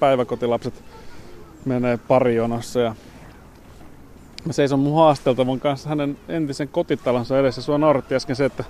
[0.00, 0.84] päiväkotilapset
[1.64, 2.94] menee parijonossa ja
[4.44, 7.62] mä seison mun haasteltavan kanssa hänen entisen kotitalonsa edessä.
[7.62, 8.64] Sua nauratti äsken se, että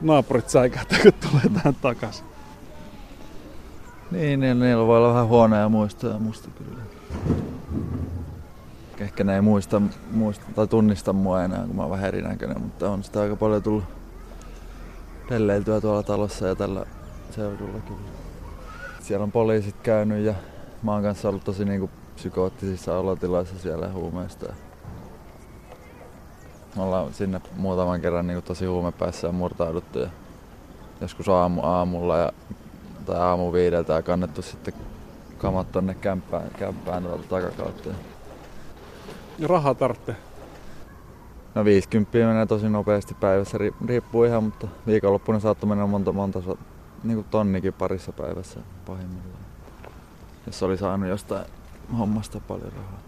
[0.00, 2.26] naapurit säikähtää, kun tulee tähän takaisin.
[4.10, 6.82] Niin, niin, niillä voi olla vähän huonoja muistoja musta kyllä.
[9.00, 12.90] Ehkä ne ei muista, muista tai tunnista mua enää, kun mä oon vähän erinäköinen, mutta
[12.90, 13.84] on sitä aika paljon tullut
[15.28, 16.86] pelleiltyä tuolla talossa ja tällä
[17.30, 18.21] seudulla kyllä.
[19.02, 20.34] Siellä on poliisit käynyt ja
[20.82, 24.52] mä oon kanssa ollut tosi niinku psykoottisissa olotiloissa siellä huumeista.
[26.76, 30.08] Me ollaan sinne muutaman kerran niinku tosi huumepäissä ja murtauduttu ja
[31.00, 32.32] joskus aamu, aamulla ja,
[33.06, 34.74] tai aamu viideltä ja kannettu sitten
[35.38, 37.88] kamat tonne kämppään, kämppään tuolta takakautta.
[39.38, 40.16] Ja rahaa tarvitsee.
[41.54, 46.42] No 50 menee tosi nopeasti päivässä, riippuu ihan, mutta viikonloppuna saattoi mennä monta, monta
[47.04, 49.42] niin kuin tonnikin parissa päivässä pahimmillaan.
[50.46, 51.46] Jos oli saanut jostain
[51.98, 52.98] hommasta paljon rahaa.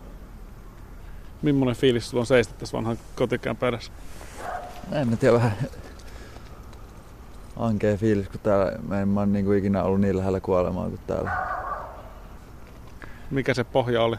[1.42, 3.92] Millainen fiilis sulla on seistä tässä vanhan kotikään perässä?
[4.92, 5.54] En mä tiedä, vähän
[7.56, 10.88] ankea fiilis, kun täällä mä en mä ole niin kuin ikinä ollut niin lähellä kuolemaa
[10.88, 11.30] kuin täällä.
[13.30, 14.16] Mikä se pohja oli?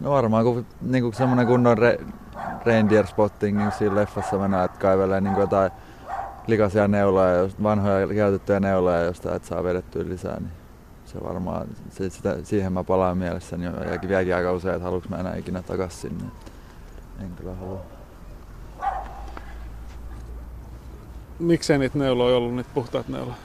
[0.00, 1.98] No varmaan kun niinku semmonen kunnon re,
[2.64, 5.70] reindeer spotting niin siinä leffassa mennään, että kaivelee niinku jotain
[6.48, 10.52] likaisia neuloja, vanhoja käytettyjä neuloja, josta et saa vedettyä lisää, niin
[11.04, 15.08] se varmaan, se, sitä, siihen mä palaan mielessäni jo ja vieläkin aika usein, että haluanko
[15.08, 16.24] mä enää ikinä takas sinne.
[17.20, 17.80] En kyllä halua.
[21.38, 23.36] Miksei niitä neuloja ollut, niitä puhtaat neuloja?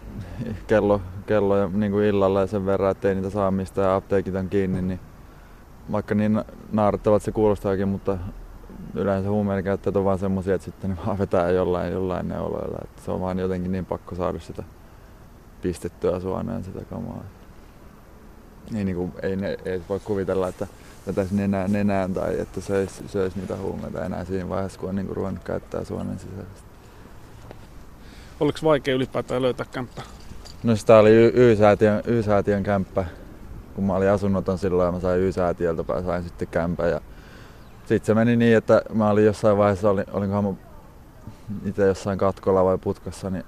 [0.66, 4.34] Kello, kello ja niin kuin illalla ja sen verran, ettei niitä saa mistään ja apteekit
[4.34, 5.00] on kiinni, niin
[5.92, 8.18] vaikka niin naarattavat se kuulostaakin, mutta
[8.94, 12.78] yleensä huumeiden käyttäjät on vaan semmoisia, että sitten ne vaan vetää jollain, jollain neuloilla.
[12.84, 14.62] Että se on vaan jotenkin niin pakko saada sitä
[15.62, 17.24] pistettyä suoneen sitä kamaa.
[18.70, 20.66] Niin, niin kuin, ei, ne, ei voi kuvitella, että
[21.06, 25.06] vetäisi nenä, nenään tai että söisi, söisi niitä huumeita enää siinä vaiheessa, kun on niin
[25.06, 26.62] kuin ruvennut käyttää suonen sisäisesti.
[28.40, 30.04] Oliko vaikea ylipäätään löytää kämppää?
[30.62, 33.04] No sitä oli Y-säätiön, Y-säätiön kämppä
[33.74, 36.86] kun mä olin asunnoton silloin ja mä sain Y-säätiöltä, sain sitten kämpä.
[36.86, 37.00] Ja
[37.84, 40.52] sitten se meni niin, että mä olin jossain vaiheessa, olin, olinkohan mä
[41.64, 43.44] itse jossain katkolla vai putkassa, niin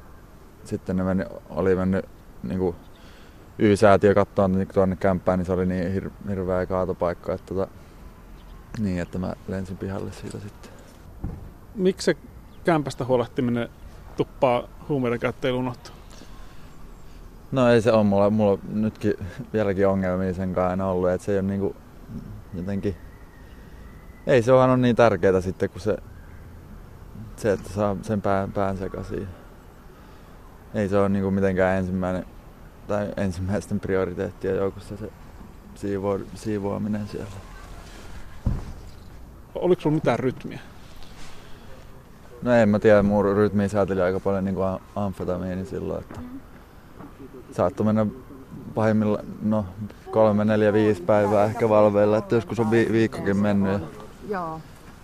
[0.64, 2.04] sitten ne meni, oli mennyt
[2.42, 2.76] niin kuin
[3.58, 7.68] Y-säätiö katsoa niin tuonne kämppään, niin se oli niin hir- hirveä kaatopaikka, että tota,
[8.78, 10.70] niin, että mä lensin pihalle siitä sitten.
[11.74, 12.16] Miksi se
[12.64, 13.68] kämpästä huolehtiminen
[14.16, 15.94] tuppaa huumeiden käyttäjillä unohtuu?
[17.52, 19.14] No ei se ole mulla, mulla nytkin
[19.52, 21.76] vieläkin ongelmia sen kanssa aina ollut, että se ei ole niinku
[22.54, 22.96] jotenkin...
[24.26, 25.96] Ei se ole niin tärkeää sitten kuin se,
[27.36, 29.28] se että saa sen pään, pään sekaisin.
[30.74, 32.26] Ei se ole niinku mitenkään ensimmäinen
[32.88, 35.10] tai ensimmäisten prioriteettien joukossa se
[35.74, 37.30] siivo, siivoaminen siellä.
[39.54, 40.60] Oliko sulla mitään rytmiä?
[42.42, 46.00] No en mä tiedä, mun rytmiä sääteli aika paljon niin kuin amfetamiini silloin.
[46.00, 46.20] Että
[47.52, 48.06] saattoi mennä
[48.74, 49.66] pahimmilla no,
[50.10, 53.72] kolme, neljä, viisi päivää ehkä valveilla, että joskus on vi- viikkokin mennyt.
[53.72, 54.03] Ja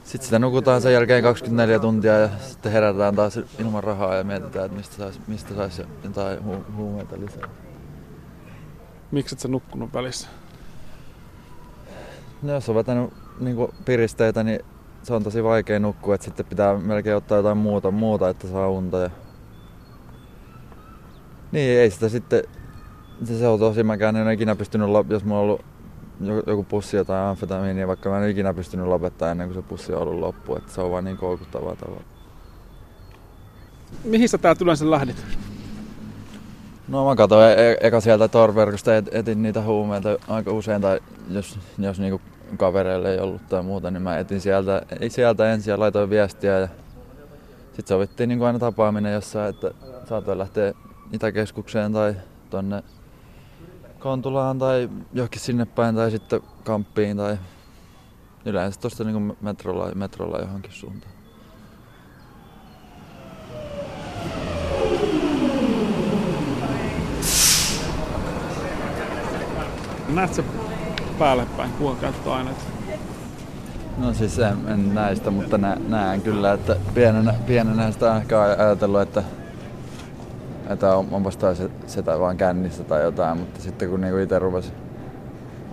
[0.05, 4.65] sitten sitä nukutaan sen jälkeen 24 tuntia ja sitten herätään taas ilman rahaa ja mietitään,
[4.65, 7.49] että mistä saisi mistä sais jotain hu- huumeita lisää.
[9.11, 10.29] Miksi et sä nukkunut välissä?
[12.43, 13.11] No jos on vetänyt
[13.41, 14.61] niin piristeitä, niin
[15.03, 18.69] se on tosi vaikea nukkua, että sitten pitää melkein ottaa jotain muuta, muuta että saa
[18.69, 18.99] unta.
[18.99, 19.11] Ja
[21.53, 22.43] niin, ei sitä sitten,
[23.25, 25.65] se, se on tosi, mäkään en ole ikinä pystynyt, jos mulla on ollut
[26.47, 30.03] joku pussi jotain amfetamiinia, vaikka mä en ikinä pystynyt lopettaa ennen kuin se pussi on
[30.03, 32.03] ollut loppu, että se on vaan niin koukuttavaa tavalla.
[34.05, 35.25] Mihin sä täältä yleensä lähdit?
[36.89, 41.01] No mä katsoin e-, eka sieltä torverkosta, et, etin niitä huumeita aika usein, tai
[41.31, 42.21] jos, jos niinku
[42.57, 46.69] kavereille ei ollut tai muuta, niin mä etin sieltä, sieltä ensin ja laitoin viestiä ja
[47.67, 49.71] sitten sovittiin niin kuin aina tapaaminen jossain, että
[50.09, 50.73] saatoin lähteä
[51.13, 52.15] Itäkeskukseen tai
[52.51, 52.83] tonne
[54.01, 57.39] Kontulaan tai johonkin sinne päin tai sitten kamppiin tai
[58.45, 61.13] yleensä tuosta niin metrolla, metrolla johonkin suuntaan.
[70.09, 70.43] Näet sä
[71.19, 71.71] päälle päin
[72.01, 72.57] käyttöaineet?
[73.99, 78.41] No siis en, en näistä, mutta nä, näen kyllä, että pienenä, pienenä sitä on ehkä
[78.41, 79.23] ajatellut, että
[80.71, 81.07] että on,
[81.39, 84.73] toi se, sitä vaan kännissä tai jotain, mutta sitten kun niinku itse rupesi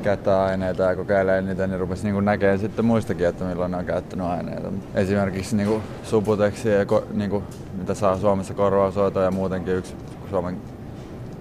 [0.04, 3.86] käyttää aineita ja kokeilee niitä, niin rupesi niinku näkemään sitten muistakin, että milloin ne on
[3.86, 4.72] käyttänyt aineita.
[4.96, 7.44] Esimerkiksi niinku subuteksia, ja ko, niinku,
[7.78, 9.96] mitä saa Suomessa korvaushoitoa ja muutenkin yksi
[10.30, 10.58] Suomen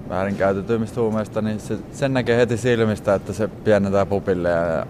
[0.08, 4.86] väärinkäytetymistä huumeista, niin se, sen näkee heti silmistä, että se pienentää pupille ja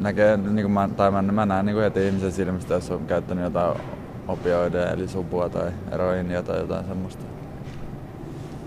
[0.00, 3.06] näkee, niin kuin mä, tai mä, mä näen niin kuin heti ihmisen silmistä, jos on
[3.06, 3.76] käyttänyt jotain
[4.28, 7.24] opioideja, eli supua tai eroinia tai jotain semmoista.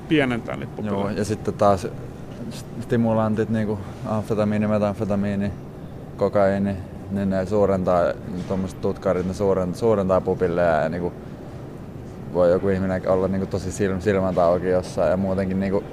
[0.08, 1.02] Pienentää niitä pupilleja.
[1.02, 1.88] Joo, ja sitten taas
[2.82, 5.52] stimulantit, niin kuin amfetamiini, metamfetamiini,
[6.18, 6.76] kokaiini,
[7.12, 8.04] niin ne suurentaa,
[8.48, 11.14] tuommoiset tutkarit, ne suurentaa, suurentaa pupilleja ja niin kuin
[12.34, 15.86] voi joku ihminen olla niin kuin tosi silm, silmät auki jossain ja muutenkin niin kuin,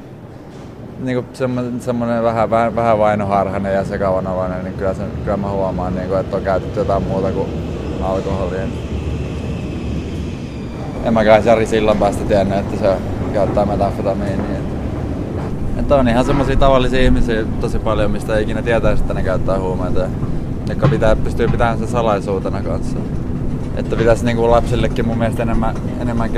[1.00, 5.50] niin kuin semmoinen, semmoinen vähän, vähän, vähän vainoharhainen ja sekavanavainen, niin kyllä, sen, kyllä mä
[5.50, 7.48] huomaan, niin kuin, että on käytetty jotain muuta kuin
[8.02, 8.85] alkoholia.
[11.06, 12.96] En mäkään Jari sillan päästä tiennyt, että se
[13.32, 14.58] käyttää metamfetamiinia.
[15.78, 19.60] Että on ihan semmoisia tavallisia ihmisiä tosi paljon, mistä ei ikinä tietäisi, että ne käyttää
[19.60, 20.00] huumeita,
[20.68, 22.98] jotka pitää, pystyy pitämään sen salaisuutena kanssa.
[23.76, 26.30] Että pitäisi niinku lapsillekin mun mielestä enemmän, enemmän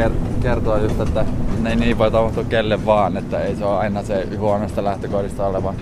[0.43, 1.25] kertoa just, että
[1.63, 5.47] ne ei niin voi tapahtua kelle vaan, että ei se ole aina se huonosta lähtökohdista
[5.47, 5.75] oleva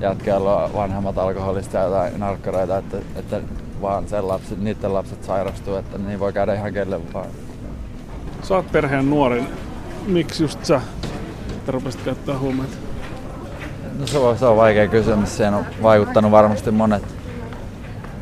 [0.00, 0.40] jätkä,
[0.74, 3.40] vanhemmat alkoholista ja narkkareita, että, että
[3.82, 7.26] vaan sen lapset, niiden lapset sairastuu, että niin voi käydä ihan kelle vaan.
[8.42, 9.48] Sä oot perheen nuorin.
[10.06, 10.80] Miksi just sä
[11.66, 12.76] rupesit käyttää huumeita?
[13.98, 15.36] No se on, se on vaikea kysymys.
[15.36, 17.02] Siihen on vaikuttanut varmasti monet,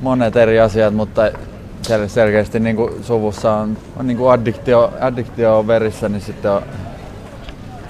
[0.01, 1.23] monet eri asiat, mutta
[1.89, 6.51] sel- selkeästi niin kuin suvussa on, on niin kuin addiktio, addiktio on verissä, niin sitten
[6.51, 6.63] on,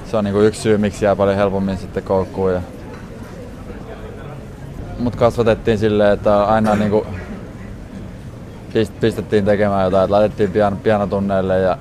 [0.06, 2.52] se on niin kuin yksi syy, miksi jää paljon helpommin sitten koukkuun.
[2.52, 2.60] Ja...
[4.98, 7.06] Mut kasvatettiin silleen, että aina niin kuin
[9.00, 11.78] pistettiin tekemään jotain, että laitettiin pian, pianotunneille ja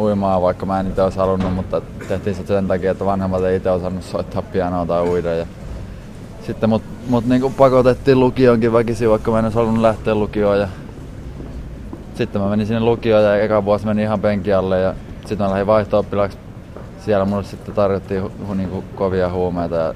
[0.00, 3.56] uimaan, vaikka mä en itse olisi halunnut, mutta tehtiin se sen takia, että vanhemmat ei
[3.56, 5.34] itse osannut soittaa pianoa tai uida.
[5.34, 5.46] Ja
[6.46, 10.60] sitten mut, mut niin pakotettiin lukioonkin väkisin, vaikka mä en olisi halunnut lähteä lukioon.
[10.60, 10.68] Ja
[12.14, 15.50] sitten mä menin sinne lukioon ja eka vuosi meni ihan penki alle ja sitten mä
[15.50, 16.04] lähdin vaihto
[17.04, 19.94] Siellä mulle sitten tarjottiin hu, hu, niin kovia huumeita ja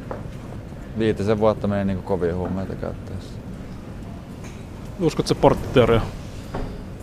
[0.99, 3.33] viitisen vuotta meni niin kovia huumeita käyttäessä.
[5.01, 6.07] Uskotko se porttiteoriaan?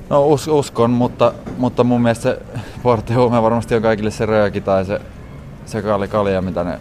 [0.09, 2.39] No us, uskon, mutta, mutta mun mielestä se
[2.83, 5.01] porttihuume varmasti on kaikille se rööki tai se,
[5.65, 6.79] se kali kalja, mitä ne,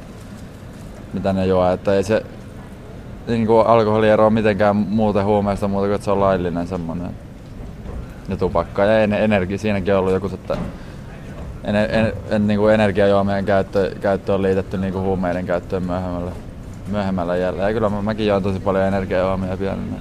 [1.13, 1.71] mitä ne juo.
[1.71, 2.23] Että ei se
[3.27, 7.11] niin kuin alkoholi eroa mitenkään muuten huumeesta muuta kuin, että se on laillinen semmoinen.
[8.29, 10.57] Ja tupakka ja energia, siinäkin on ollut joku, että
[11.65, 16.31] en, en, en, niin kuin energiajuomien käyttö, käyttö on liitetty niin kuin huumeiden käyttöön myöhemmällä,
[16.87, 17.69] myöhemmällä jäljellä.
[17.69, 19.97] Ja kyllä mä, mäkin join tosi paljon energiajuomia pienenä.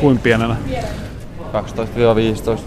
[0.00, 0.56] Kuin pienenä?
[1.52, 2.60] 12-15.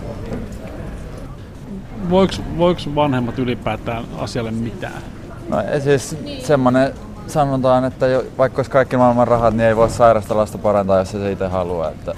[2.09, 5.01] Voiko, voiko vanhemmat ylipäätään asialle mitään?
[5.49, 6.93] No siis semmonen
[7.27, 11.11] sanotaan, että jo, vaikka olisi kaikki maailman rahat, niin ei voi sairasta lasta parantaa, jos
[11.11, 11.89] se itse haluaa.
[11.89, 12.13] Että,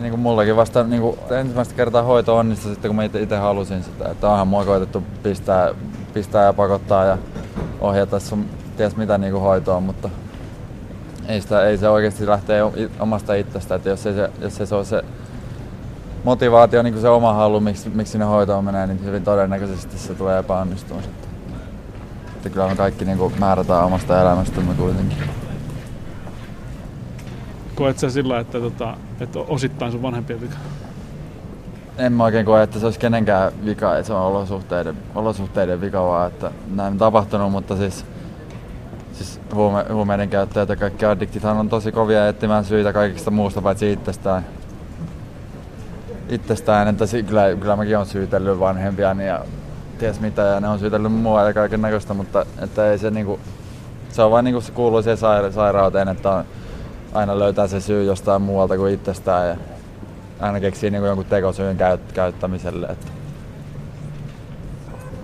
[0.00, 3.82] niin kuin mullakin vasta niin kuin ensimmäistä kertaa hoito onnistui sitten, kun mä itse halusin
[3.82, 4.08] sitä.
[4.08, 5.74] Että onhan mua koitettu pistää,
[6.14, 7.18] pistää ja pakottaa ja
[7.80, 8.44] ohjata sun
[8.76, 10.10] ties mitä niin kuin hoitoon, mutta
[11.28, 12.62] ei, sitä, ei se oikeasti lähtee
[13.00, 15.02] omasta itsestä, että jos ei se, jos ei se ole se
[16.24, 20.14] motivaatio, niin kuin se oma halu, miksi, miksi sinne hoitoon menee, niin hyvin todennäköisesti se
[20.14, 21.30] tulee epäonnistumaan sitten.
[22.36, 25.18] Että kyllä me kaikki niin kuin määrätään omasta elämästämme kuitenkin.
[27.74, 30.56] Koet sä sillä, että, tota, että osittain sun vanhempien vika?
[31.98, 36.02] En mä oikein koe, että se olisi kenenkään vika, että se on olosuhteiden, olosuhteiden vika
[36.02, 38.04] vaan, että näin on tapahtunut, mutta siis
[39.14, 43.92] siis huume, huumeiden käyttäjät ja kaikki addiktithan on tosi kovia etsimään syitä kaikista muusta paitsi
[43.92, 44.46] itsestään.
[46.28, 49.44] Itsestään, että kyllä, kyllä mäkin olen syytellyt vanhempiani ja
[49.98, 53.40] ties mitä ja ne on syytellyt mua ja kaiken näköistä, mutta että ei se niinku,
[54.10, 56.44] se on vain niinku se kuuluu siihen saira- sairauteen, että on,
[57.12, 59.56] aina löytää se syy jostain muualta kuin itsestään ja
[60.40, 62.86] aina keksii niinku jonkun tekosyyn käyt- käyttämiselle.
[62.86, 63.06] Että.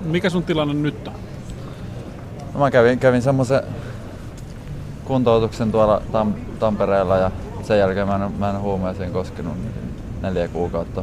[0.04, 1.29] Mikä sun tilanne nyt on?
[2.54, 3.62] No mä kävin, kävin semmoisen
[5.04, 7.30] kuntoutuksen tuolla Tam- Tampereella ja
[7.62, 9.72] sen jälkeen mä en, mä en huumeeseen koskenut niin
[10.22, 11.02] neljä kuukautta.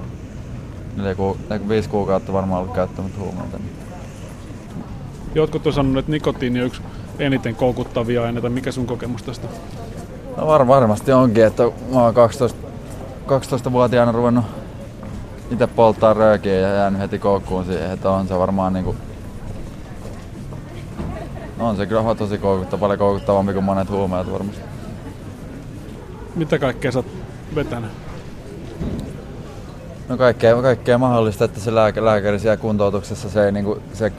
[0.97, 1.37] Neljä ku,
[1.69, 3.57] viisi kuukautta varmaan ollut käyttämättä huumeita.
[3.57, 3.71] Niin.
[5.35, 6.81] Jotkut on sanonut, että nikotiini on yksi
[7.19, 8.49] eniten koukuttavia aineita.
[8.49, 9.47] Mikä sun kokemus tästä?
[10.37, 11.63] No var, varmasti onkin, että
[11.93, 12.59] mä oon 12,
[13.27, 14.45] 12-vuotiaana ruvennut
[15.51, 18.95] itse polttaa röökiä ja jäänyt heti koukkuun siihen, että on se varmaan niinku
[21.59, 24.61] on se kyllä tosi koukuttava, paljon koukuttavampi kuin monet huumeet varmasti.
[26.35, 27.05] Mitä kaikkea sä oot
[27.55, 27.91] vetänyt?
[30.09, 34.11] No kaikkea, kaikkea mahdollista, että se lääkä, lääkäri siellä kuntoutuksessa se, ei, niin kuin, se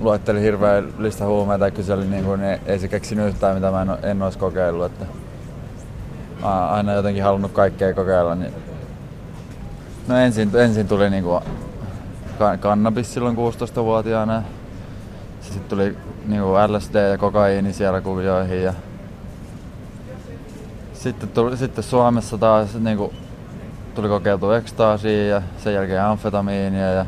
[0.00, 3.82] luetteli hirveän lista huumeita ja kyseli, niin kuin, niin ei se keksinyt yhtään, mitä mä
[3.82, 4.86] en, en olisi kokeillut.
[4.86, 5.06] Että
[6.42, 8.34] mä aina jotenkin halunnut kaikkea kokeilla.
[8.34, 8.52] Niin...
[10.08, 11.42] No ensin, ensin tuli niin kuin,
[12.60, 14.42] kannabis silloin 16-vuotiaana
[15.52, 18.74] Sitten tuli niinku LSD ja kokaiini siellä kuvioihin ja
[20.92, 23.12] sitten, tuli, sitten Suomessa taas niinku,
[23.94, 27.06] tuli kokeiltu ekstaasia ja sen jälkeen amfetamiinia ja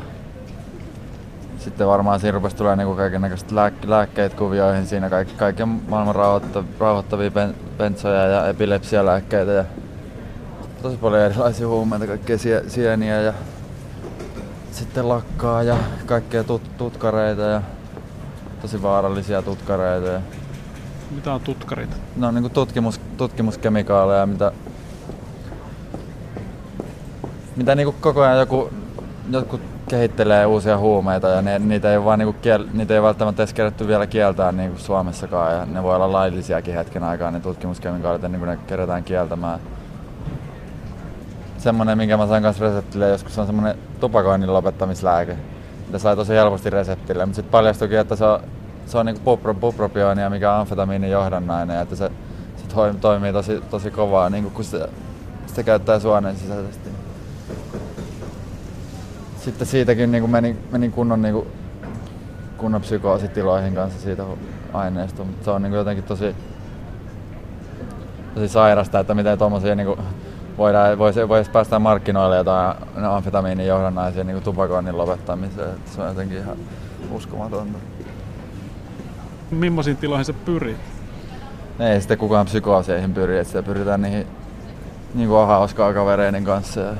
[1.59, 4.87] sitten varmaan siinä rupesi tulee niinku kaikenlaista lääk- lääkkeitä kuvioihin.
[4.87, 9.65] Siinä, kaikki, kaikki maailman rauhoittavia, rauhoittavia pen, bensoja ja epilepsialääkkeitä ja
[10.81, 13.33] tosi paljon erilaisia huumeita, kaikkea sie, sieniä ja
[14.71, 17.61] sitten lakkaa ja kaikkea tut, tutkareita ja
[18.61, 20.07] tosi vaarallisia tutkareita.
[20.07, 20.21] Ja
[21.11, 21.95] Mitä on tutkareita?
[22.15, 24.51] No on niin tutkimus, tutkimuskemikaaleja, mitä,
[27.55, 28.69] mitä niin koko ajan joku,
[29.29, 33.53] joku kehittelee uusia huumeita ja ne, niitä, ei vaan niinku kiel, niitä ei välttämättä edes
[33.53, 38.39] kerätty vielä kieltää niinku Suomessakaan ja ne voi olla laillisiakin hetken aikaa ne tutkimuskemikaalit ennen
[38.39, 39.59] kuin ne kerätään kieltämään.
[41.57, 45.37] Semmonen, minkä mä sain kanssa reseptille joskus, on semmonen tupakoinnin lopettamislääke.
[45.89, 48.39] Mitä sai tosi helposti reseptille, mutta sitten paljastuikin, että se on,
[48.85, 52.11] se on niinku bupropionia, mikä on amfetamiinin johdannainen että se,
[52.57, 54.89] se toimii tosi, tosi kovaa, niinku kun se,
[55.47, 56.89] sitä käyttää suonen sisäisesti.
[59.37, 61.47] Sitten siitäkin niin kuin meni, meni kunnon, niin kuin,
[62.57, 64.23] kunnon psykoositiloihin kanssa siitä
[64.73, 66.35] aineesta, mutta se on niin jotenkin tosi,
[68.35, 69.97] tosi sairasta, että miten tuommoisia niin
[70.59, 72.75] voidaan, voisi, voisi päästä markkinoille jotain
[73.09, 75.69] amfetamiinin johdannaisia niin tupakoinnin lopettamiseen.
[75.69, 76.57] Että se on jotenkin ihan
[77.11, 77.79] uskomatonta.
[79.51, 80.75] Millaisiin tiloihin se pyrii?
[81.79, 84.27] Ei sitten kukaan psykooseihin pyri, että sitä pyritään niihin
[85.13, 86.79] niin kuin hauskaa kavereiden kanssa.
[86.79, 86.93] Ja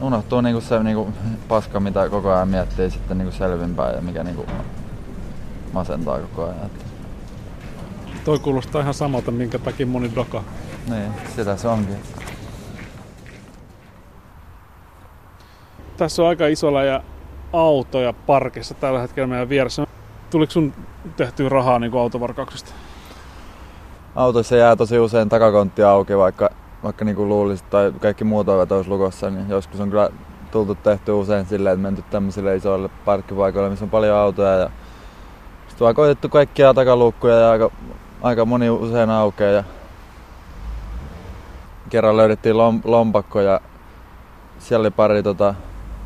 [0.00, 1.12] unohtuu niinku se niinku
[1.48, 4.46] paska, mitä koko ajan miettii sitten niinku selvinpäin ja mikä niinku
[5.72, 6.66] masentaa koko ajan.
[6.66, 6.84] Että.
[8.24, 10.42] Toi kuulostaa ihan samalta, minkä takia moni doka.
[10.90, 11.96] Niin, sitä se onkin.
[16.00, 17.02] Tässä on aika isolla ja
[17.52, 19.86] autoja parkissa tällä hetkellä meidän vieressä.
[20.30, 20.72] Tuliko sun
[21.16, 22.72] tehtyä rahaa niin autovarkauksesta?
[24.14, 26.50] Autoissa jää tosi usein takakontti auki, vaikka
[26.82, 30.10] vaikka niin kuin luulisi, tai kaikki muut ovat olisi lukossa, niin joskus on kyllä
[30.50, 34.52] tultu tehty usein silleen, että menty tämmöisille isoille parkkipaikoille, missä on paljon autoja.
[34.58, 34.70] Ja
[35.68, 37.70] sitten vaan koitettu kaikkia takaluukkuja ja aika,
[38.22, 39.52] aika moni usein aukeaa.
[39.52, 39.64] Ja
[41.90, 43.60] kerran löydettiin lom, lompakko ja
[44.58, 45.54] siellä oli pari tota,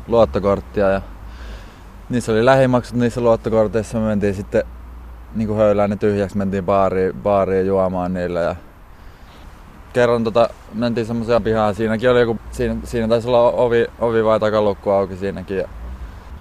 [0.07, 1.01] luottokorttia ja
[2.09, 3.99] niissä oli lähimaksut niissä luottokorteissa.
[3.99, 4.63] Me mentiin sitten
[5.35, 8.55] niin kuin höylään ne tyhjäksi, mentiin baariin, baariin juomaan niillä ja
[9.93, 14.39] kerran tota, mentiin semmoiseen pihaan, siinäkin oli joku, siinä, siinä taisi olla ovi, ovi vai
[14.39, 15.57] takalukku auki siinäkin.
[15.57, 15.67] Ja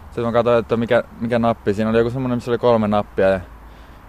[0.05, 3.29] sitten mä katsoin, että mikä, mikä nappi, siinä oli joku semmoinen, missä oli kolme nappia
[3.29, 3.41] ja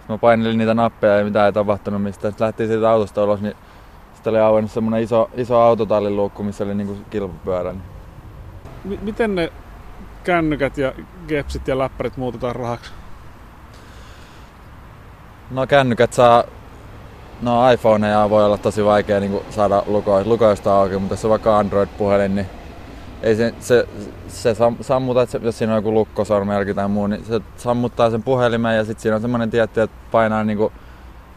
[0.08, 2.30] mä painelin niitä nappeja ja mitä ei tapahtunut mistä.
[2.30, 3.56] Sitten lähtiin siitä autosta ulos, niin
[4.14, 7.74] sitten oli auennut semmoinen iso, iso autotallin luukku, missä oli niinku kilpapyörä.
[9.02, 9.52] Miten ne
[10.24, 10.92] kännykät ja
[11.28, 12.92] gepsit ja läppärit muutetaan rahaksi?
[15.50, 16.44] No kännykät saa
[17.42, 21.58] No iPhoneja voi olla tosi vaikea niin saada luko, lukoista auki, mutta jos on vaikka
[21.58, 22.46] Android-puhelin, niin
[23.22, 23.88] ei se, se,
[24.28, 28.76] se sammuta, että jos siinä on joku lukkosormenjälki tai muu, niin se sammuttaa sen puhelimen
[28.76, 30.72] ja sitten siinä on semmoinen tietty, että painaa niin kuin,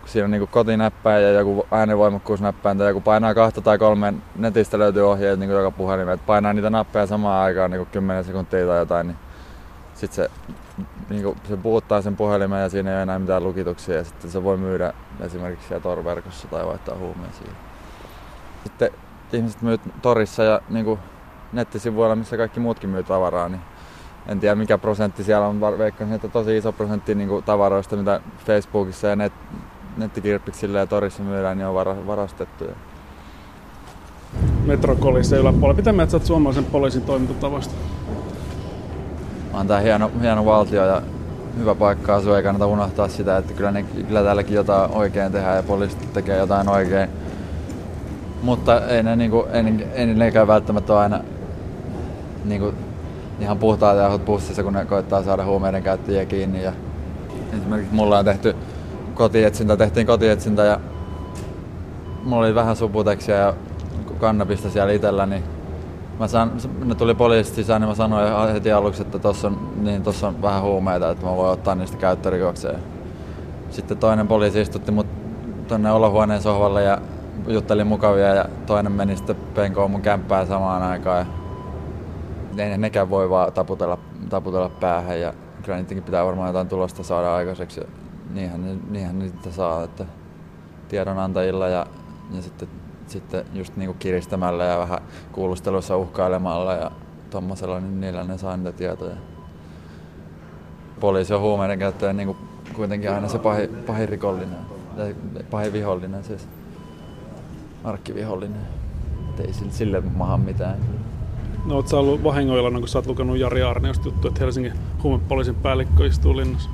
[0.10, 5.10] siinä on niin kotinäppäin ja joku äänenvoimakkuusnäppäin tai joku painaa kahta tai kolme, netistä löytyy
[5.10, 9.08] ohjeet niin joka puhelimeen, että painaa niitä nappeja samaan aikaan niin 10 sekuntia tai jotain,
[9.08, 9.18] niin
[9.94, 10.32] sitten se
[11.10, 14.32] niin kuin, se puuttaa sen puhelimen ja siinä ei ole enää mitään lukituksia ja sitten
[14.32, 17.56] se voi myydä esimerkiksi siellä torverkossa tai vaihtaa huumeen siihen.
[18.64, 18.90] Sitten
[19.34, 21.00] ihmiset myy torissa ja niin kuin,
[21.54, 23.62] nettisivuilla, missä kaikki muutkin myy tavaraa, niin
[24.28, 28.22] en tiedä mikä prosentti siellä on, veikkasin, että tosi iso prosentti niin kuin, tavaroista, mitä
[28.46, 29.34] Facebookissa ja net,
[30.00, 31.76] nettikirppiksillä ja torissa myydään, niin on
[32.08, 32.66] varastettu.
[34.66, 35.74] Metrokolissa yläpuolella.
[35.74, 37.74] Mitä mieltä sä suomalaisen poliisin toimintatavasta?
[39.54, 41.02] on tää hieno, hieno valtio ja
[41.58, 45.56] hyvä paikka asua, ei kannata unohtaa sitä, että kyllä, ne, kyllä täälläkin jotain oikein tehdään
[45.56, 47.10] ja poliisit tekee jotain oikein.
[48.42, 51.20] Mutta ei ne, niinku, ei, ei nekään välttämättä ole aina
[52.46, 52.74] niinku,
[53.40, 56.64] ihan puhtaat jauhot pussissa, kun ne koittaa saada huumeiden käyttäjiä kiinni.
[56.64, 56.74] Ja
[57.54, 58.56] esimerkiksi mulla on tehty
[59.20, 60.80] kotietsintä, tehtiin kotietsintä ja
[62.24, 63.54] mulla oli vähän suputeksia ja
[64.20, 65.44] kannabista siellä itsellä, niin
[66.20, 66.52] Mä san,
[66.86, 70.42] ne tuli poliisit sisään, niin mä sanoin heti aluksi, että tuossa on, niin tossa on
[70.42, 72.80] vähän huumeita, että mä voin ottaa niistä käyttörikokseen.
[73.70, 75.08] Sitten toinen poliisi istutti mut
[75.68, 76.98] tonne olohuoneen sohvalle ja
[77.48, 81.28] jutteli mukavia ja toinen meni sitten penkoon mun kämppään samaan aikaan.
[82.56, 83.98] Ja ei nekään voi vaan taputella,
[84.30, 85.34] taputella päähän ja
[85.64, 87.82] kyllä niidenkin pitää varmaan jotain tulosta saada aikaiseksi.
[88.30, 90.06] Niinhän, niinhän niitä saa, että
[90.90, 91.88] tiedonantajilla ja,
[92.36, 92.68] ja sitten
[93.10, 95.00] sitten just niinku kiristämällä ja vähän
[95.32, 96.92] kuulustelussa uhkailemalla ja
[97.30, 99.16] tommosella, niin niillä ne saa niitä tietoja.
[101.00, 102.36] poliisi on huumeiden käyttäjä niin
[102.74, 104.58] kuitenkin aina se pahin, pahin rikollinen,
[104.98, 105.16] tai
[105.52, 106.48] pahin vihollinen siis,
[107.84, 108.62] arkkivihollinen.
[109.30, 110.78] Et ei sille, sille maha mitään.
[111.66, 115.56] No oot sä ollut vahingoilla, kun sä oot lukenut Jari Arniosta juttu, että Helsingin huumepoliisin
[115.56, 116.70] päällikkö istuu linnassa?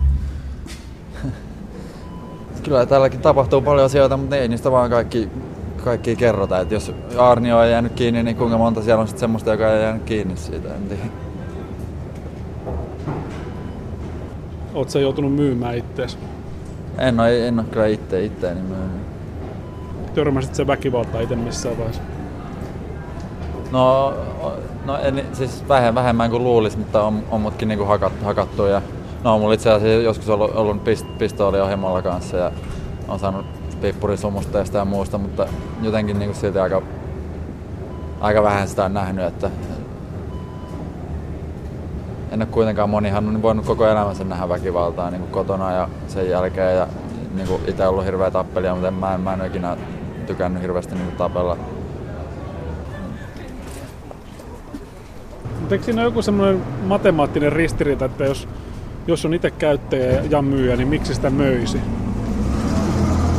[2.66, 5.30] Kyllä täälläkin tapahtuu paljon asioita, mutta ei niistä vaan kaikki,
[5.84, 6.60] kaikki kerrota.
[6.60, 9.82] Et jos Arnio ei jäänyt kiinni, niin kuinka monta siellä on sitten semmoista, joka ei
[9.82, 11.04] jäänyt kiinni siitä, en tiedä.
[14.74, 16.18] Oot sä joutunut myymään ittees?
[16.98, 19.02] En ole, en ole kyllä itse itteeni myynyt.
[20.14, 22.02] Törmäsit se väkivaltaa itse missään vaiheessa?
[23.72, 24.14] No,
[24.86, 28.82] no en, siis vähemmän, vähemmän kuin luulisi, mutta on, on mutkin niinku hakattu, hakattu ja
[29.26, 32.52] no mulla itse asiassa joskus ollut, ollut pist, ohjelmalla kanssa ja
[33.08, 33.46] on saanut
[33.82, 35.48] pippurisumusta ja muusta, mutta
[35.82, 36.82] jotenkin niinku silti aika,
[38.20, 39.50] aika vähän sitä on nähnyt, että
[42.32, 46.30] en ole kuitenkaan monihan on voinut koko elämänsä nähdä väkivaltaa niin kuin kotona ja sen
[46.30, 46.88] jälkeen ja
[47.36, 49.78] niin kuin itse ollut hirveä tappelia, mutta en, mä, en, mä en ikinä
[50.28, 51.58] tykännyt hirveästi niin kuin tapella.
[55.60, 58.48] Mutta eikö siinä ole joku semmoinen matemaattinen ristiriita, että jos,
[59.08, 61.82] jos on itse käyttäjä ja myyjä, niin miksi sitä möisi?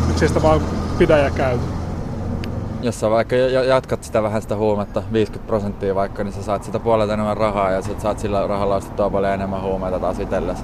[0.07, 0.61] Miksi sitä vaan
[0.99, 1.77] pidä ja käytä?
[2.83, 6.79] jos sä vaikka jatkat sitä vähän sitä huumetta, 50 prosenttia vaikka, niin sä saat sitä
[6.79, 10.63] puolelta enemmän rahaa ja sä saat sillä rahalla ostettua paljon enemmän huumeita taas itsellesi.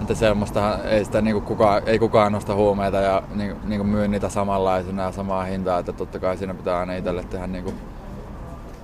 [0.00, 4.28] Että semmoista ei sitä niinku kukaan, ei kukaan nosta huumeita ja niinku, niinku myy niitä
[4.28, 7.74] samanlaisena ja samaa hintaa, että totta kai siinä pitää aina itselle tehdä niinku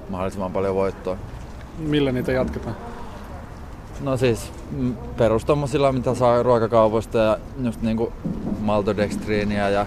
[0.08, 1.16] mahdollisimman paljon voittoa.
[1.78, 2.91] Millä niitä jatketaan?
[4.00, 5.46] No siis mm, perus
[5.92, 8.12] mitä saa ruokakaupoista ja just niinku
[8.60, 9.86] maltodextriiniä ja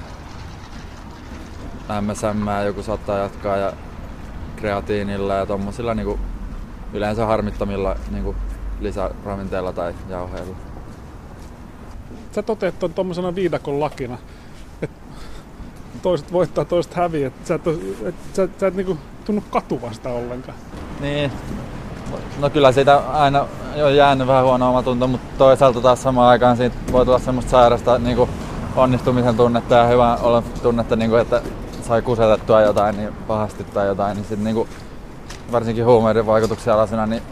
[2.01, 3.73] MSM joku saattaa jatkaa ja
[4.55, 6.19] kreatiinilla ja tommosilla niinku
[6.93, 8.35] yleensä harmittomilla niinku
[8.79, 10.55] lisäravinteilla tai jauheilla.
[12.31, 14.17] Sä toteat on tommosena viidakon lakina,
[14.81, 14.99] että
[16.01, 17.31] toiset voittaa, toiset häviää.
[17.43, 17.67] Sä et,
[18.05, 20.57] et, sä, sä et niinku tunnu katuvasta ollenkaan.
[21.01, 21.31] Niin.
[22.39, 23.45] No kyllä siitä aina
[23.83, 27.97] on jäänyt vähän huono omatunto, mutta toisaalta taas samaan aikaan siitä voi tulla semmoista sairasta
[27.99, 28.29] niin kuin
[28.75, 31.41] onnistumisen tunnetta ja hyvää olla tunnetta, niin kuin, että
[31.81, 34.67] sai kusetettua jotain niin pahasti tai jotain, niin sitten niinku,
[35.51, 37.23] varsinkin huumeiden vaikutuksia alasena, niin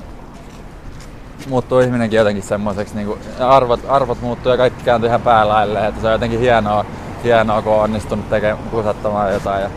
[1.50, 6.08] muuttuu ihminenkin jotenkin semmoiseksi, niin arvot, arvot muuttuu ja kaikki kääntyy ihan päälaille, että se
[6.08, 6.86] on jotenkin hienoa,
[7.24, 9.70] hienoa kun on onnistunut tekemään, kusettamaan jotain ja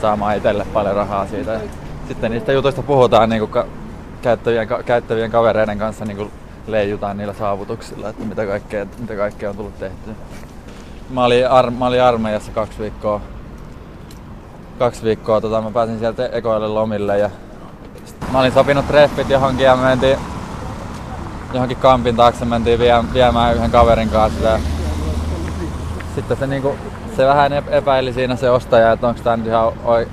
[0.00, 1.52] saamaan itselle paljon rahaa siitä.
[1.52, 1.60] Ja
[2.08, 3.66] sitten niistä jutuista puhutaan niin kuin
[4.26, 6.30] käyttävien, ka- käyttävien kavereiden kanssa niin kuin
[6.66, 10.14] leijutaan niillä saavutuksilla, että mitä kaikkea, mitä kaikkea on tullut tehtyä.
[11.10, 13.20] Mä olin, ar- mä olin armeijassa kaksi viikkoa
[14.78, 17.30] kaksi viikkoa tota, mä pääsin sieltä ekoille lomille ja
[18.32, 20.18] mä olin sopinut treffit johonkin ja me mentiin
[21.52, 24.58] johonkin kampin taakse mentiin vie, viemään yhden kaverin kanssa ja
[26.14, 26.74] sitten se, niinku,
[27.16, 29.72] se vähän epäili siinä se ostaja, että onko tämä nyt ihan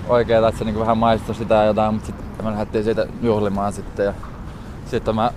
[0.09, 4.05] oikeeta, että se niinku vähän maistui sitä jotain, mutta sitten me lähdettiin siitä juhlimaan sitten
[4.05, 4.13] ja
[4.85, 5.31] sitten mä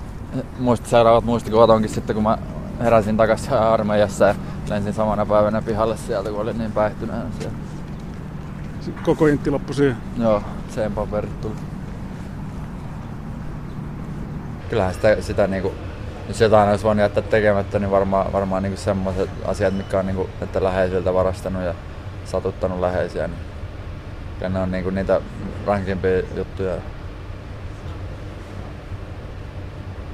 [0.59, 2.39] muistin seuraavat muistikuvat onkin sitten kun mä
[2.81, 4.35] heräsin takaisin armeijassa ja
[4.69, 7.57] lensin samana päivänä pihalle sieltä, kun olin niin päihtyneenä siellä
[9.03, 9.97] koko intti loppu siihen.
[10.19, 11.55] Joo, sen paperit tuli.
[14.71, 15.75] Kyllähän sitä, sitä niinku,
[16.29, 20.29] jos jotain olisi voinut jättää tekemättä, niin varmaan, varmaan niinku semmoiset asiat, mitkä on niinku,
[20.41, 21.75] että läheisiltä varastanut ja
[22.25, 23.39] satuttanut läheisiä, niin
[24.39, 25.21] kyllä ne on niinku niitä
[25.67, 26.77] rankimpia juttuja.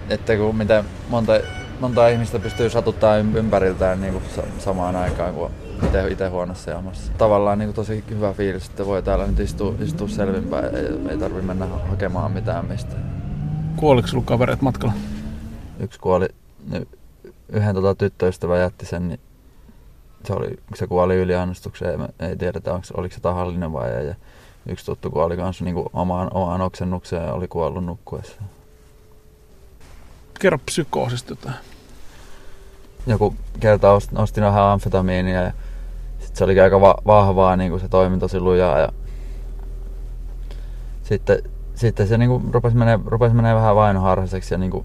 [0.08, 1.32] Että kun miten monta,
[1.80, 4.22] monta ihmistä pystyy satuttaa ympäriltään niinku
[4.58, 5.50] samaan aikaan, kun
[5.86, 7.12] itse, itse huonossa jamassa.
[7.18, 11.18] Tavallaan niin kuin tosi hyvä fiilis, että voi täällä nyt istua, istua selvinpäin, ei, ei
[11.18, 12.96] tarvi mennä hakemaan mitään mistä.
[13.76, 14.94] Kuoliko sinulla kavereet matkalla?
[15.80, 16.28] Yksi kuoli,
[17.48, 19.20] yhden tota tyttöystävä jätti sen, niin
[20.24, 24.06] se, oli, se kuoli yliannostukseen, ei, ei tiedetä onko, oliko se tahallinen vai ei.
[24.06, 24.14] Ja
[24.66, 28.42] yksi tuttu kuoli kanssa niin omaan, omaan oksennukseen ja oli kuollut nukkuessa.
[30.42, 31.54] Kerro psykoosista jotain.
[33.06, 35.52] Joku kerta ostin vähän amfetamiinia ja
[36.18, 38.78] sitten se oli aika va- vahvaa, niin kuin se toimi tosi lujaa.
[38.78, 38.88] Ja
[41.02, 41.42] sitten,
[41.74, 44.84] sitten se niin kuin rupesi menee, rupesi menee vähän vainoharhaiseksi ja niin kuin,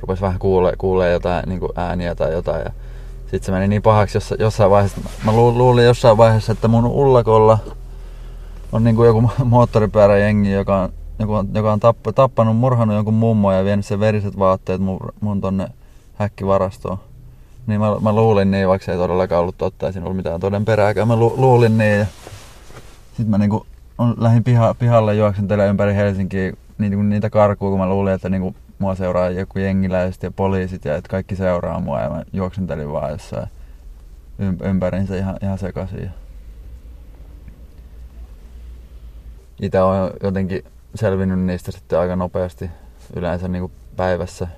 [0.00, 2.62] rupesi vähän kuulee, kuulee jotain niin ääniä tai jotain.
[2.64, 2.70] Ja
[3.20, 5.00] sitten se meni niin pahaksi jossa, jossain vaiheessa.
[5.24, 7.58] Mä luulin jossain vaiheessa, että mun ullakolla
[8.72, 11.80] on niin kuin joku moottoripyöräjengi, joka on, joka on, joka on
[12.14, 15.68] tappanut, murhannut jonkun mummo ja vienyt sen veriset vaatteet mun, mun tonne
[16.14, 16.98] häkkivarastoon.
[17.66, 20.40] Niin mä, mä luulin niin, vaikka se ei todellakaan ollut totta, ei siinä ollut mitään
[20.40, 21.08] toden perääkään.
[21.08, 22.06] Mä lu, luulin niin ja
[23.08, 23.66] sitten mä niinku
[23.98, 28.54] on, lähdin piha, pihalle juoksentelemaan ympäri Helsinkiä niitä, niitä karkuja, kun mä luulin, että niinku
[28.78, 33.10] mua seuraa joku jengiläiset ja poliisit ja että kaikki seuraa mua ja mä juoksentelin vaan
[33.10, 33.48] jossain
[34.62, 36.10] ympärinsä ihan, ihan sekaisin.
[39.62, 42.70] Itse on jotenkin selvinnyt niistä sitten aika nopeasti
[43.16, 44.48] yleensä niin kuin päivässä.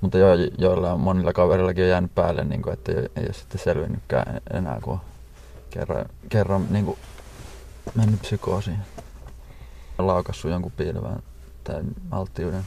[0.00, 0.26] Mutta jo,
[0.58, 4.78] joilla monilla kaverillakin on jäänyt päälle, niin kuin, että ei, ei ole sitten selvinnytkään enää,
[4.82, 5.00] kun on
[5.70, 6.98] kerran, kerran niin kuin
[7.94, 8.78] mennyt psykoosiin.
[9.98, 11.22] Laukassu jonkun piilevän
[11.64, 12.62] tai alttiuden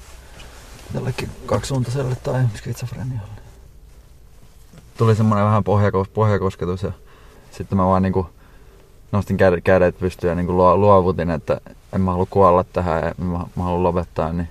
[0.94, 3.42] jollekin kaksisuuntaiselle tai skitsofrenialle.
[4.98, 6.92] Tuli semmoinen vähän pohjakos, pohjakosketus ja
[7.52, 8.30] sitten mä vaan niinku
[9.12, 11.62] nostin kädet pystyyn ja niinku luovutin, että
[11.94, 14.48] en mä halua kuolla tähän ja mä, mä haluan lopettaa, niin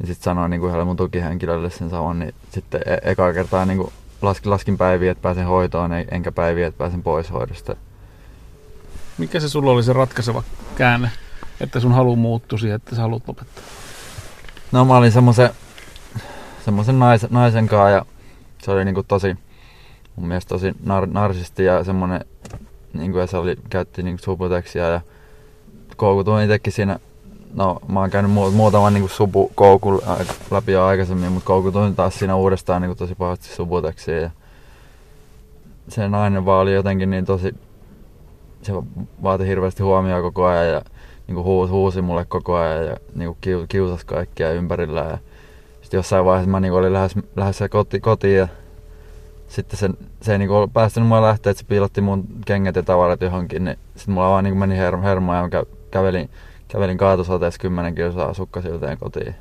[0.00, 3.78] ja sitten sanoin niin kuin mun tukihenkilölle sen saman, niin sitten e- eka kertaa niin
[3.78, 7.76] kuin laskin, laskin päiviä, että pääsen hoitoon, enkä päiviä, että pääsen pois hoidosta.
[9.18, 10.42] Mikä se sulla oli se ratkaiseva
[10.74, 11.10] käänne,
[11.60, 13.64] että sun halu muuttui siihen, että sä haluat lopettaa?
[14.72, 15.50] No mä olin semmoisen
[16.64, 18.06] semmoisen nais, naisen kanssa ja
[18.62, 19.36] se oli niinku tosi,
[20.16, 22.24] mun mielestä tosi nar, narsisti ja semmoinen,
[22.92, 25.00] niinku, ja se oli, käytti niinku subuteksia ja
[25.96, 26.98] koukutuin itsekin siinä
[27.54, 30.02] No, mä oon käynyt mu- muutaman niin subu koukun
[30.50, 34.22] läpi jo aikaisemmin, mutta koukutuin taas siinä uudestaan niin tosi pahasti subuteksiin.
[34.22, 34.30] Ja
[35.88, 37.54] se nainen vaan oli jotenkin niin tosi,
[38.62, 38.72] se
[39.22, 40.82] vaati hirveästi huomioon koko ajan ja
[41.26, 45.00] niin kuin huusi, huusi mulle koko ajan ja niin kuin kiusasi kaikkia ympärillä.
[45.00, 45.18] Ja
[45.82, 48.48] sitten jossain vaiheessa mä niin olin lähes, lähes koti, kotiin ja
[49.48, 53.20] sitten se, se ei kuin päästänyt mua lähteä, että se piilotti mun kengät ja tavarat
[53.20, 55.48] johonkin, niin sitten mulla vaan niin meni hermo, hermo ja mä
[55.92, 56.30] kävelin
[56.72, 59.34] kävelin kaatosateessa 10 kilsaa sukkasilteen kotiin.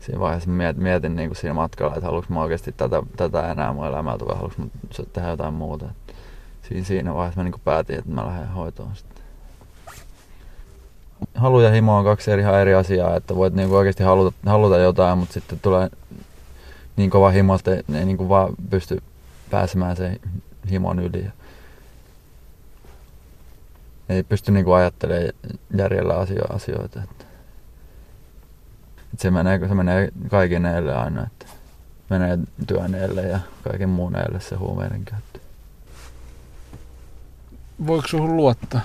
[0.00, 3.72] Siinä vaiheessa mietin, mietin niin kuin siinä matkalla, että haluanko mä oikeasti tätä, tätä enää
[3.72, 4.68] mun elämältä vai haluanko mä
[5.12, 5.84] tehdä jotain muuta.
[6.68, 9.22] Siinä, siinä vaiheessa mä niin kuin päätin, että mä lähden hoitoon sitten.
[11.34, 14.36] Halu ja himo on kaksi eri, ihan eri asiaa, että voit niin kuin oikeasti haluta,
[14.46, 15.90] haluta jotain, mutta sitten tulee
[16.96, 19.02] niin kova himo, että ei, niin kuin vaan pysty
[19.50, 20.20] pääsemään sen
[20.70, 21.26] himon yli
[24.08, 25.32] ei pysty niinku ajattelemaan
[25.76, 27.02] järjellä asio- asioita.
[27.02, 27.24] Että,
[29.12, 31.46] että se, menee, se menee kaiken eelle aina, että
[32.10, 35.38] menee työn eelle ja kaiken muun eelle se huumeiden käyttö.
[37.86, 38.80] Voiko sinulla luottaa?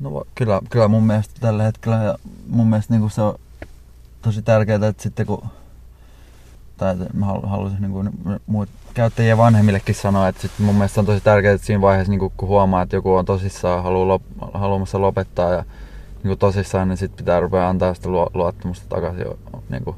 [0.00, 3.38] No kyllä, kyllä mun mielestä tällä hetkellä ja mun mielestä niin se on
[4.22, 5.42] tosi tärkeää, että sitten kun
[6.76, 8.10] tai mä haluaisin niin kuin,
[8.46, 12.30] muut käyttäjien vanhemmillekin sanoa, että sit mun mielestä on tosi tärkeää, että siinä vaiheessa niin
[12.36, 14.22] kun huomaa, että joku on tosissaan halu lop,
[14.54, 15.64] haluamassa lopettaa ja
[16.24, 19.26] niin tosissaan, niin sitten pitää rupea antaa sitä luottamusta takaisin
[19.70, 19.94] niin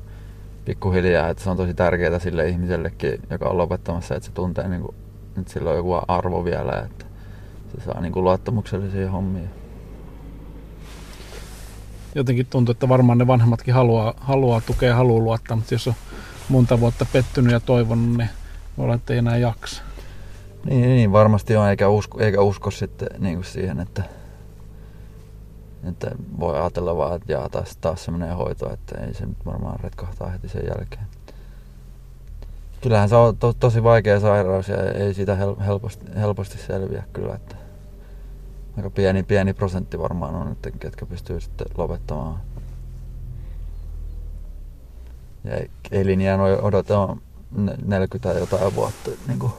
[0.64, 1.28] pikkuhiljaa.
[1.28, 4.94] Että se on tosi tärkeää sille ihmisellekin, joka on lopettamassa, että se tuntee, niin kuin,
[5.38, 7.04] että sillä on joku arvo vielä, että
[7.76, 9.48] se saa niin luottamuksellisia hommia.
[12.14, 15.94] Jotenkin tuntuu, että varmaan ne vanhemmatkin haluaa, haluaa tukea haluaa luottaa, mutta jos on
[16.48, 18.30] monta vuotta pettynyt ja toivonut, niin
[18.80, 19.82] voi olla, että ei enää jaksa.
[20.64, 24.02] Niin, niin varmasti on, eikä usko, eikä usko sitten niin kuin siihen, että,
[25.88, 29.46] että voi ajatella vaan, että jaa, taas, taas se menee hoitoon, että ei se nyt
[29.46, 31.06] varmaan retkahtaa heti sen jälkeen.
[32.80, 37.56] Kyllähän se on to, tosi vaikea sairaus ja ei siitä helposti, helposti selviä kyllä, että
[38.76, 42.40] aika pieni, pieni prosentti varmaan on, että ketkä pystyy sitten lopettamaan.
[45.44, 45.52] Ja
[45.90, 47.22] eliniän odote on
[47.84, 49.52] 40 jotain vuotta niin kuin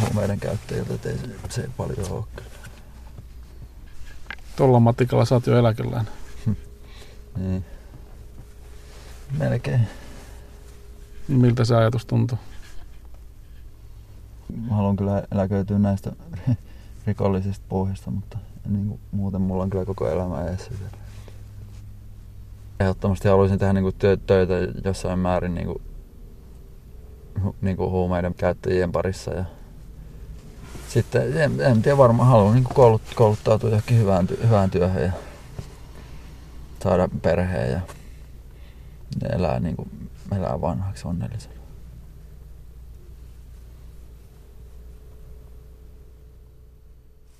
[0.00, 2.50] huumeiden käyttäjiltä, että ei se, se ei paljon ole kyllä.
[4.56, 6.08] Tuolla matikalla sä oot jo eläkellään.
[7.36, 7.64] niin.
[9.38, 9.88] Melkein.
[11.28, 12.38] Miltä se ajatus tuntuu?
[14.70, 16.12] Haluan kyllä eläköityä näistä
[17.06, 20.98] rikollisista pohjista, mutta niin kuin, muuten mulla on kyllä koko elämä edessä vielä.
[22.80, 25.82] Ehdottomasti haluaisin tehdä niin kuin, töitä jossain määrin niin kuin,
[27.60, 29.30] niin kuin huumeiden käyttäjien parissa.
[29.30, 29.44] Ja
[30.88, 35.12] sitten en, en tiedä varmaan haluan niin koulut, kouluttautua johonkin hyvään, hyvään työhön ja
[36.82, 37.80] saada perheen ja
[39.32, 41.57] elää, niin kuin, elää vanhaksi onnellisena.